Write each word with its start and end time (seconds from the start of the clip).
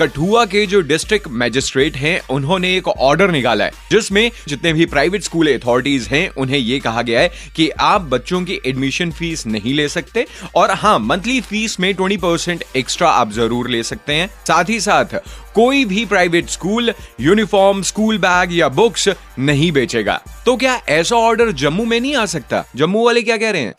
कठुआ 0.00 0.44
के 0.44 0.64
जो 0.66 0.80
district 0.80 1.28
magistrate 1.30 1.96
हैं, 1.96 2.20
उन्होंने 2.30 2.76
एक 2.76 2.88
ऑर्डर 2.88 3.30
निकाला 3.30 3.64
है, 3.64 3.72
जिसमें 3.90 4.30
जितने 4.48 4.72
भी 4.72 4.86
प्राइवेट 4.86 5.22
स्कूल 5.22 5.52
अथॉरिटीज 5.54 6.08
हैं, 6.08 6.28
उन्हें 6.28 6.58
ये 6.58 6.78
कहा 6.80 7.02
गया 7.02 7.20
है 7.20 7.30
कि 7.56 7.68
आप 7.80 8.00
बच्चों 8.00 8.42
की 8.44 8.60
एडमिशन 8.66 9.10
फ़ीस 9.10 9.46
नहीं 9.46 9.74
ले 9.74 9.88
सकते 9.88 10.26
और 10.54 10.70
हाँ 10.70 10.98
मंथली 10.98 11.40
फ़ीस 11.40 11.78
में 11.80 11.94
20 11.94 12.16
परसेंट 12.16 12.64
एक्स्ट्रा 12.76 13.10
आप 13.10 13.32
ज़रूर 13.32 13.70
ले 13.70 13.82
सकते 13.82 14.14
हैं। 14.14 14.28
साथ 14.48 14.64
ही 14.64 14.80
साथ, 14.80 15.16
कोई 15.54 15.84
भी 15.84 16.04
private 16.04 16.48
school 16.48 16.92
uniform 17.20 17.82
school 17.82 18.18
bag 18.18 18.52
या 18.52 18.68
बुक्स 18.68 19.08
नहीं 19.38 19.72
बेचेगा। 19.72 20.20
तो 20.46 20.56
क्या 20.56 20.80
ऐसा 20.88 21.16
ऑर्डर 21.16 21.52
जम्मू 21.52 21.84
में 21.84 22.00
नहीं 22.00 22.16
आ 22.16 22.26
सकता? 22.26 22.64
जम्मू 22.76 23.04
वाले 23.06 23.22
क्या 23.22 23.36
कह 23.36 23.50
रहे 23.50 23.62
हैं? 23.62 23.74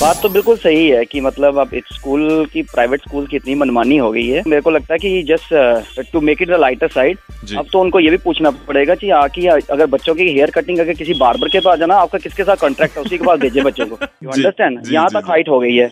बात 0.00 0.20
तो 0.22 0.28
बिल्कुल 0.28 0.56
सही 0.56 0.88
है 0.88 1.04
कि 1.04 1.20
मतलब 1.20 1.58
अब 1.58 1.70
स्कूल 1.92 2.46
की 2.52 2.62
प्राइवेट 2.64 3.00
स्कूल 3.00 3.26
की 3.26 3.36
इतनी 3.36 3.54
मनमानी 3.54 3.96
हो 3.96 4.10
गई 4.12 4.26
है। 4.28 4.42
मेरे 4.46 4.62
को 4.62 4.70
लगता 4.70 4.94
है 4.94 4.98
कि 4.98 5.22
just 5.28 6.12
to 6.12 6.20
make 6.20 6.42
it 6.42 6.48
the 6.48 6.60
lighter 6.60 6.88
side 6.88 7.18
अब 7.58 7.66
तो 7.72 7.80
उनको 7.80 8.00
ये 8.00 8.10
भी 8.10 8.16
पूछना 8.16 8.50
पड़ेगा 8.68 8.94
कि 8.94 9.10
आकि 9.18 9.46
अगर 9.46 9.86
बच्चों 9.86 10.14
की 10.14 10.28
हेयर 10.28 10.50
कटिंग 10.50 10.78
अगर 10.78 10.92
किसी 10.92 11.14
बार्बर 11.14 11.48
के 11.48 11.60
पास 11.60 11.78
जाना 11.78 11.96
आपका 11.96 12.18
किसके 12.18 12.44
साथ 12.44 12.56
कॉन्ट्रैक्ट 12.56 12.96
है 12.96 13.02
उसी 13.02 13.18
के 13.18 13.24
पास 13.24 13.38
भेजे 13.40 13.60
बच्चों 13.62 13.86
को। 13.86 13.98
यू 14.24 14.30
अंडरस्टैंड 14.30 14.80
यहाँ 14.92 15.08
तक 15.14 15.28
हाइट 15.28 15.48
हो 15.48 15.58
गई 15.60 15.74
है। 15.76 15.90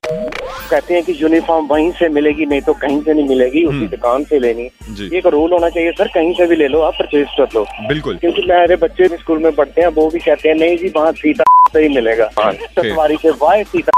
कहते 0.71 0.95
हैं 0.95 1.03
कि 1.03 1.13
यूनिफॉर्म 1.21 1.67
वहीं 1.67 1.91
से 1.99 2.09
मिलेगी 2.09 2.47
नहीं 2.47 2.61
तो 2.61 2.73
कहीं 2.81 3.01
से 3.03 3.15
नहीं 3.15 3.29
मिलेगी 3.29 3.65
उसी 3.65 3.87
दुकान 3.89 4.25
से 4.25 4.39
लेनी। 4.39 4.71
एक 5.19 5.27
रूल 5.27 5.53
होना 5.53 5.69
चाहिए 5.69 5.93
सर 5.99 6.09
कहीं 6.15 6.33
से 6.35 6.47
भी 6.47 6.57
ले 6.57 6.69
लो 6.69 6.81
आप 6.81 6.95
परचेज 6.95 7.27
कर 7.39 7.55
लो। 7.55 7.65
बिल्कुल। 7.89 8.17
क्योंकि 8.17 8.43
मेरे 8.51 8.77
बच्चे 8.77 9.09
भी 9.09 9.17
स्कूल 9.17 9.39
में 9.43 9.53
पढ़ते 9.55 9.81
हैं 9.81 9.89
वो 9.89 10.09
भी 10.11 10.19
कहते 10.19 10.49
हैं 10.49 10.57
नहीं 10.57 10.77
जी 10.79 10.93
वहाँ 10.97 11.13
सीता 11.13 11.45
से 11.73 11.83
ही 11.83 11.89
मिलेगा 11.95 12.31
सतवारी 12.41 13.17
से 13.23 13.31
वाई 13.43 13.65
सीता 13.65 13.93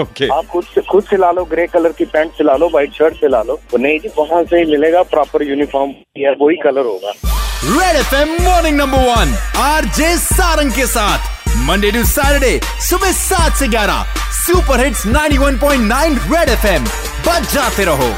ओके 0.00 0.26
आप 0.32 0.46
खुद 0.46 0.64
से 0.64 0.80
खुद 0.90 1.04
सिला 1.04 1.30
लो 1.30 1.44
ग्रे 1.44 1.66
कलर 1.66 1.92
की 1.92 2.04
पैंट 2.12 2.32
सिला 2.32 2.54
लो 2.56 2.68
व्हाइट 2.68 2.92
शर्ट 2.94 3.14
सिला 3.14 3.42
लो। 3.42 3.54
वो 3.72 3.78
नहीं 3.78 3.98
जी 4.00 4.08
वहाँ 4.18 4.42
से 4.50 4.58
ही 4.58 4.64
मिलेगा 4.64 5.02
प्रॉपर 5.14 5.42
यूनिफॉर्म 5.42 5.92
या 6.18 6.30
वही 6.42 6.56
कलर 6.56 6.86
होगा। 6.86 7.12
Red 7.64 7.96
F 7.96 8.14
M 8.14 8.36
morning 8.42 8.76
number 8.76 8.98
one 9.08 9.34
R 9.62 9.84
J 9.98 10.16
Sarang 10.16 10.72
के 10.72 10.86
साथ। 10.86 11.48
मंडे 11.66 11.90
टू 11.90 12.04
सैटरडे 12.04 12.58
सुबह 12.88 13.12
सात 13.12 13.56
से 13.58 13.68
ग्यारह। 13.68 14.04
Super 14.40 14.84
hits 14.84 15.06
91.9 15.06 16.18
red 16.34 16.48
F 16.48 16.66
M 16.66 16.84
बच 17.26 17.52
जाते 17.54 17.84
रहो। 17.84 18.12